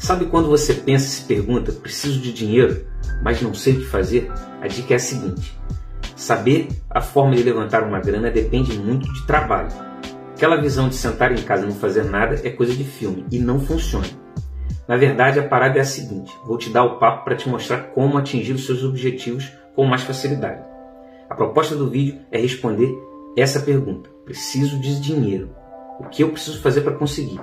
[0.00, 2.86] Sabe quando você pensa e se pergunta, preciso de dinheiro,
[3.22, 4.32] mas não sei o que fazer?
[4.62, 5.54] A dica é a seguinte:
[6.16, 9.68] saber a forma de levantar uma grana depende muito de trabalho.
[10.34, 13.38] Aquela visão de sentar em casa e não fazer nada é coisa de filme e
[13.38, 14.06] não funciona.
[14.88, 17.90] Na verdade, a parada é a seguinte: vou te dar o papo para te mostrar
[17.90, 20.64] como atingir os seus objetivos com mais facilidade.
[21.28, 22.90] A proposta do vídeo é responder
[23.36, 25.54] essa pergunta: preciso de dinheiro.
[26.00, 27.38] O que eu preciso fazer para conseguir?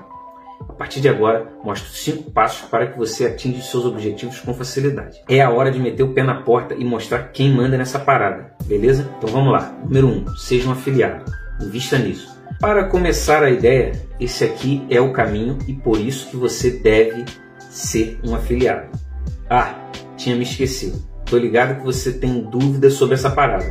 [0.61, 5.21] A partir de agora, mostro cinco passos para que você atinja seus objetivos com facilidade.
[5.27, 8.53] É a hora de meter o pé na porta e mostrar quem manda nessa parada,
[8.65, 9.09] beleza?
[9.17, 9.75] Então vamos lá.
[9.83, 10.11] Número 1.
[10.11, 11.25] Um, seja um afiliado.
[11.61, 12.37] Invista nisso.
[12.59, 17.25] Para começar a ideia, esse aqui é o caminho e por isso que você deve
[17.59, 18.89] ser um afiliado.
[19.49, 19.75] Ah,
[20.15, 20.97] tinha me esquecido.
[21.25, 23.65] Tô ligado que você tem dúvidas sobre essa parada,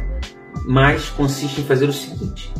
[0.66, 2.52] mas consiste em fazer o seguinte: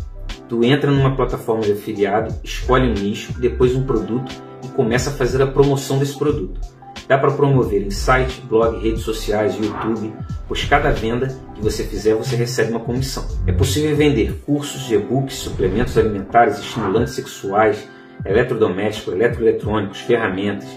[0.48, 4.32] Tu entra numa plataforma de afiliado, escolhe um nicho, depois um produto
[4.64, 6.60] e começa a fazer a promoção desse produto.
[7.09, 10.12] Dá para promover em site, blog, redes sociais, YouTube,
[10.48, 13.24] pois cada venda que você fizer você recebe uma comissão.
[13.46, 17.88] É possível vender cursos, e-books, suplementos alimentares, estimulantes sexuais,
[18.24, 20.68] eletrodomésticos, eletroeletrônicos, ferramentas,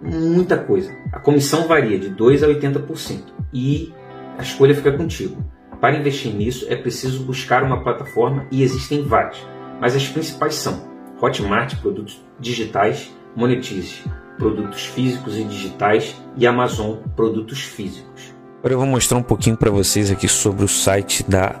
[0.00, 0.92] muita coisa.
[1.12, 3.92] A comissão varia de 2 a 80% e
[4.38, 5.44] a escolha fica contigo.
[5.82, 9.44] Para investir nisso é preciso buscar uma plataforma e existem várias,
[9.80, 10.80] mas as principais são
[11.20, 14.04] Hotmart, produtos digitais, Monetize,
[14.38, 18.32] produtos físicos e digitais e Amazon, produtos físicos.
[18.60, 21.60] Agora eu vou mostrar um pouquinho para vocês aqui sobre o site da,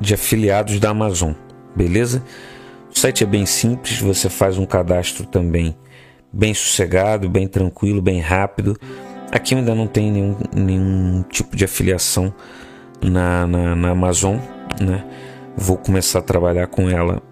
[0.00, 1.30] de afiliados da Amazon,
[1.76, 2.24] beleza?
[2.92, 5.76] O site é bem simples, você faz um cadastro também
[6.32, 8.76] bem sossegado, bem tranquilo, bem rápido.
[9.30, 12.34] Aqui ainda não tem nenhum, nenhum tipo de afiliação
[13.02, 14.36] na, na, na Amazon,
[14.80, 15.04] né?
[15.56, 17.22] Vou começar a trabalhar com ela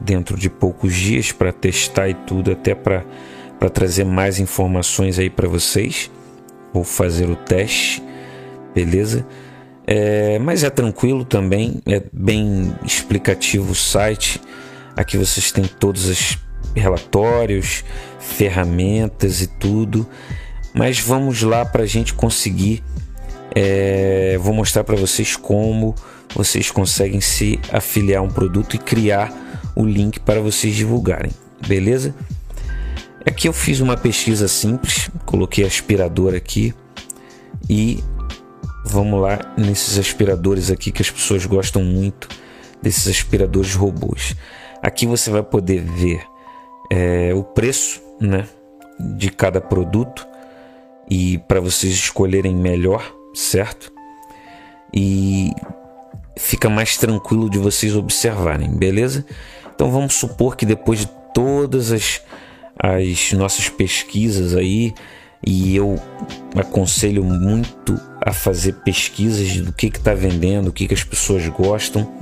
[0.00, 3.04] dentro de poucos dias para testar e tudo, até para
[3.72, 6.10] trazer mais informações aí para vocês.
[6.72, 8.02] Vou fazer o teste,
[8.74, 9.26] beleza?
[9.86, 14.40] É, mas é tranquilo também, é bem explicativo o site.
[14.94, 16.38] Aqui vocês têm todos os
[16.74, 17.84] relatórios,
[18.18, 20.06] ferramentas e tudo.
[20.74, 22.82] Mas vamos lá para a gente conseguir
[23.60, 25.92] é, vou mostrar para vocês como
[26.32, 29.32] vocês conseguem se afiliar a um produto e criar
[29.74, 31.32] o link para vocês divulgarem,
[31.66, 32.14] beleza?
[33.26, 36.72] Aqui eu fiz uma pesquisa simples, coloquei aspirador aqui
[37.68, 37.98] e
[38.84, 42.28] vamos lá nesses aspiradores aqui que as pessoas gostam muito
[42.80, 44.36] desses aspiradores robôs.
[44.80, 46.22] Aqui você vai poder ver
[46.92, 48.46] é, o preço, né,
[49.00, 50.24] de cada produto
[51.10, 53.92] e para vocês escolherem melhor certo?
[54.92, 55.50] E
[56.36, 59.24] fica mais tranquilo de vocês observarem, beleza?
[59.74, 62.22] Então vamos supor que depois de todas as,
[62.78, 64.94] as nossas pesquisas aí,
[65.46, 66.00] e eu
[66.56, 72.12] aconselho muito a fazer pesquisas do que está vendendo, o que, que as pessoas gostam,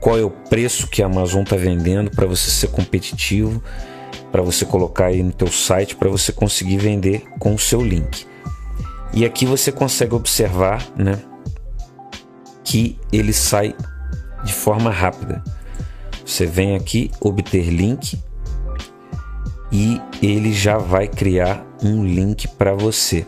[0.00, 3.62] qual é o preço que a Amazon está vendendo para você ser competitivo,
[4.30, 8.26] para você colocar aí no teu site, para você conseguir vender com o seu link.
[9.14, 11.22] E aqui você consegue observar, né,
[12.64, 13.72] que ele sai
[14.42, 15.42] de forma rápida.
[16.26, 18.18] Você vem aqui obter link
[19.70, 23.24] e ele já vai criar um link para você.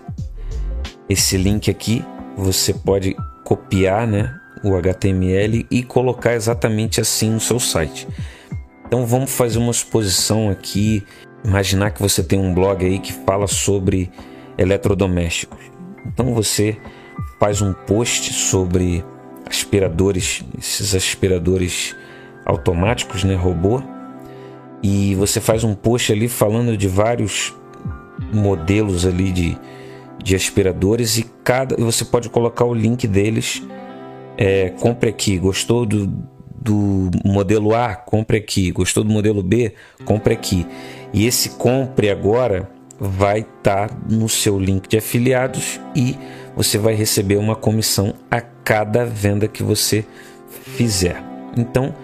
[1.08, 2.04] Esse link aqui
[2.36, 3.14] você pode
[3.44, 8.08] copiar, né, o HTML e colocar exatamente assim no seu site.
[8.86, 11.04] Então vamos fazer uma suposição aqui,
[11.44, 14.10] imaginar que você tem um blog aí que fala sobre
[14.58, 15.75] eletrodomésticos.
[16.06, 16.76] Então você
[17.38, 19.04] faz um post sobre
[19.48, 21.94] aspiradores, esses aspiradores
[22.44, 23.82] automáticos, né, robô,
[24.82, 27.54] e você faz um post ali falando de vários
[28.32, 29.58] modelos ali de,
[30.22, 33.62] de aspiradores e cada você pode colocar o link deles.
[34.38, 36.06] É, compre aqui, gostou do,
[36.60, 39.74] do modelo A, compre aqui, gostou do modelo B,
[40.04, 40.66] compre aqui.
[41.12, 46.16] E esse compre agora vai estar tá no seu link de afiliados e
[46.54, 50.04] você vai receber uma comissão a cada venda que você
[50.48, 51.22] fizer.
[51.56, 51.94] Então,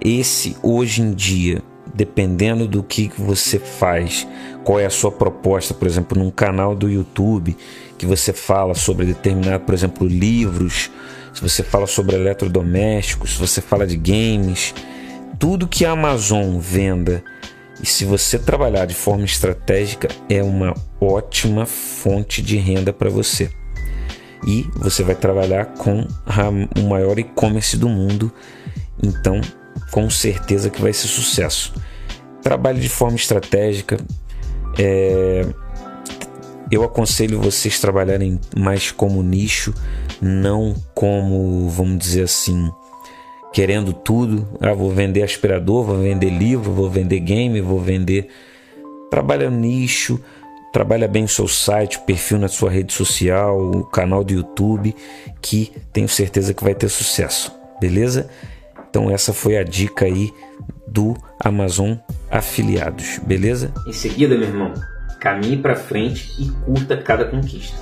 [0.00, 1.62] esse hoje em dia,
[1.94, 4.26] dependendo do que você faz,
[4.64, 7.56] qual é a sua proposta, por exemplo, num canal do YouTube
[7.96, 10.90] que você fala sobre determinado, por exemplo, livros,
[11.32, 14.74] se você fala sobre eletrodomésticos, se você fala de games,
[15.38, 17.22] tudo que a Amazon venda
[17.80, 23.50] e se você trabalhar de forma estratégica, é uma ótima fonte de renda para você.
[24.46, 26.06] E você vai trabalhar com
[26.76, 28.32] o maior e-commerce do mundo,
[29.02, 29.40] então
[29.90, 31.74] com certeza que vai ser sucesso.
[32.42, 33.96] Trabalhe de forma estratégica,
[34.78, 35.46] é,
[36.70, 39.74] eu aconselho vocês trabalharem mais como nicho,
[40.20, 42.70] não como, vamos dizer assim,
[43.52, 44.48] querendo tudo.
[44.60, 48.28] Ah, vou vender aspirador, vou vender livro, vou vender game, vou vender.
[49.10, 50.18] Trabalha nicho,
[50.72, 54.96] trabalha bem o seu site, o perfil na sua rede social, o canal do YouTube,
[55.40, 58.30] que tenho certeza que vai ter sucesso, beleza?
[58.88, 60.30] Então essa foi a dica aí
[60.86, 61.94] do Amazon
[62.30, 63.72] Afiliados, beleza?
[63.86, 64.72] Em seguida, meu irmão,
[65.20, 67.76] caminhe para frente e curta cada conquista.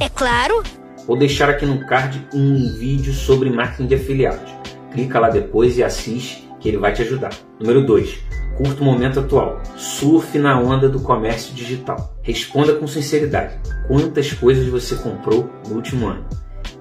[0.00, 0.62] É claro.
[1.06, 4.53] Vou deixar aqui no card um vídeo sobre marketing de afiliados.
[4.94, 7.32] Clica lá depois e assiste que ele vai te ajudar.
[7.58, 8.16] Número 2.
[8.56, 9.60] Curta o momento atual.
[9.76, 12.16] Surfe na onda do comércio digital.
[12.22, 13.58] Responda com sinceridade.
[13.88, 16.24] Quantas coisas você comprou no último ano?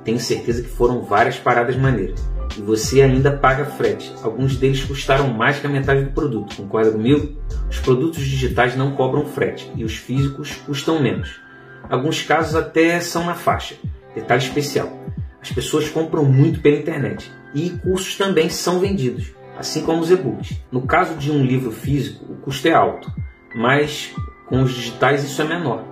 [0.03, 2.23] Tenho certeza que foram várias paradas maneiras.
[2.55, 4.13] E você ainda paga frete.
[4.21, 6.55] Alguns deles custaram mais que a metade do produto.
[6.55, 7.35] Concorda comigo?
[7.67, 11.41] Os produtos digitais não cobram frete e os físicos custam menos.
[11.89, 13.73] Alguns casos até são na faixa.
[14.13, 14.93] Detalhe especial:
[15.41, 20.61] as pessoas compram muito pela internet e cursos também são vendidos, assim como os e-books.
[20.71, 23.11] No caso de um livro físico, o custo é alto,
[23.55, 24.13] mas
[24.47, 25.83] com os digitais isso é menor.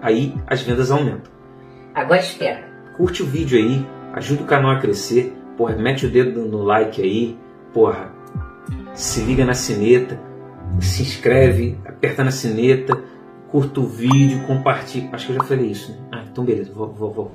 [0.00, 1.32] Aí as vendas aumentam.
[1.94, 2.72] Agora espera.
[2.96, 7.00] Curte o vídeo aí, ajuda o canal a crescer, porra, mete o dedo no like
[7.00, 7.38] aí,
[7.72, 8.12] porra,
[8.94, 10.20] se liga na sineta,
[10.80, 13.02] se inscreve, aperta na sineta,
[13.48, 15.10] curta o vídeo, compartilha.
[15.12, 15.92] Acho que eu já falei isso.
[15.92, 15.98] Né?
[16.12, 17.32] Ah, então beleza, vou, vou, vou,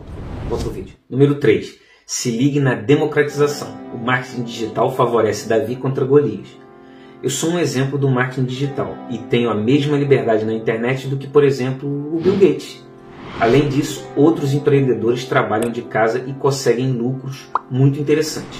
[0.50, 0.96] volta o vídeo.
[1.10, 1.80] Número 3.
[2.12, 3.68] Se ligue na democratização.
[3.94, 6.48] O marketing digital favorece Davi contra Golias.
[7.22, 11.18] Eu sou um exemplo do marketing digital e tenho a mesma liberdade na internet do
[11.18, 12.84] que, por exemplo, o Bill Gates.
[13.40, 18.60] Além disso, outros empreendedores trabalham de casa e conseguem lucros muito interessantes.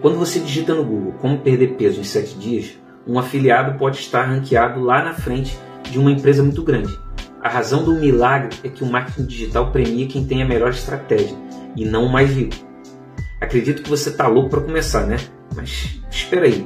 [0.00, 2.76] Quando você digita no Google como perder peso em 7 dias,
[3.06, 5.56] um afiliado pode estar ranqueado lá na frente
[5.88, 6.98] de uma empresa muito grande.
[7.40, 11.36] A razão do milagre é que o marketing digital premia quem tem a melhor estratégia
[11.76, 12.71] e não o mais rico.
[13.42, 15.16] Acredito que você está louco para começar, né?
[15.56, 16.64] Mas espera aí.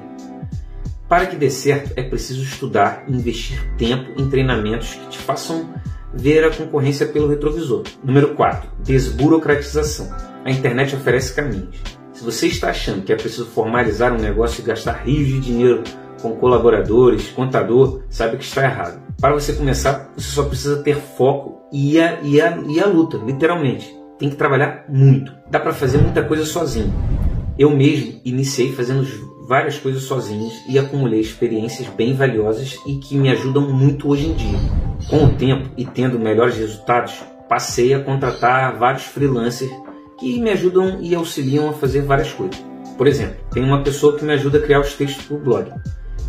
[1.08, 5.73] Para que dê certo, é preciso estudar e investir tempo em treinamentos que te façam
[6.12, 7.84] ver a concorrência pelo retrovisor.
[8.05, 8.69] Número 4.
[8.81, 10.14] Desburocratização.
[10.44, 11.81] A internet oferece caminhos.
[12.12, 15.82] Se você está achando que é preciso formalizar um negócio e gastar rios de dinheiro
[16.20, 19.00] com colaboradores, contador, sabe que está errado.
[19.19, 23.17] Para você começar, você só precisa ter foco e a, e a, e a luta,
[23.17, 23.96] literalmente.
[24.19, 25.33] Tem que trabalhar muito.
[25.51, 26.93] Dá para fazer muita coisa sozinho.
[27.59, 29.07] Eu mesmo iniciei fazendo
[29.47, 34.35] várias coisas sozinhos e acumulei experiências bem valiosas e que me ajudam muito hoje em
[34.35, 34.59] dia.
[35.09, 39.71] Com o tempo e tendo melhores resultados, passei a contratar vários freelancers
[40.19, 42.62] que me ajudam e auxiliam a fazer várias coisas.
[42.97, 45.71] Por exemplo, tem uma pessoa que me ajuda a criar os textos para o blog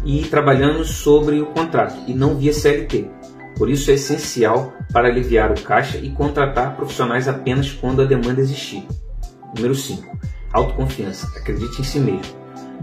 [0.05, 3.16] e trabalhando sobre o contrato e não via CLT.
[3.57, 8.39] Por isso é essencial para aliviar o caixa e contratar profissionais apenas quando a demanda
[8.39, 8.85] existir.
[9.55, 10.17] Número 5.
[10.53, 11.27] Autoconfiança.
[11.37, 12.35] Acredite em si mesmo.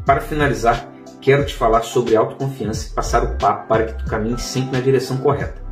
[0.05, 0.89] Para finalizar,
[1.21, 4.81] quero te falar sobre autoconfiança e passar o papo para que tu caminhe sempre na
[4.83, 5.63] direção correta.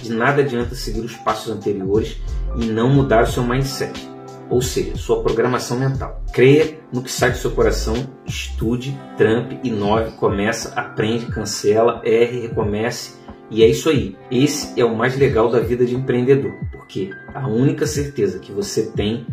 [0.00, 2.20] De nada adianta seguir os passos anteriores
[2.56, 4.12] e não mudar o seu mindset
[4.52, 6.22] ou seja, sua programação mental.
[6.30, 7.94] Creia no que sai do seu coração,
[8.26, 13.21] estude, trampe, inove, começa, aprende, cancela, erre, recomece.
[13.52, 14.16] E é isso aí.
[14.30, 18.86] Esse é o mais legal da vida de empreendedor, porque a única certeza que você
[18.92, 19.26] tem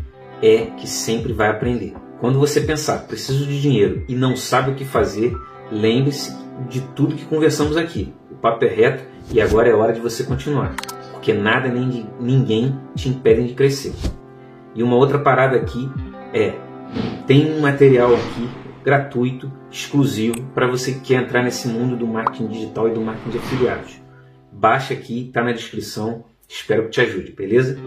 [0.43, 1.93] é que sempre vai aprender.
[2.19, 5.33] Quando você pensar, preciso de dinheiro e não sabe o que fazer,
[5.71, 6.35] lembre-se
[6.67, 8.13] de tudo que conversamos aqui.
[8.29, 10.75] O papo é reto e agora é hora de você continuar,
[11.13, 13.93] porque nada nem ninguém te impede de crescer.
[14.75, 15.89] E uma outra parada aqui
[16.33, 16.55] é:
[17.25, 18.49] tem um material aqui
[18.83, 23.29] gratuito, exclusivo, para você que quer entrar nesse mundo do marketing digital e do marketing
[23.29, 24.08] de afiliados.
[24.59, 26.25] Baixa aqui, está na descrição.
[26.45, 27.79] Espero que te ajude, beleza?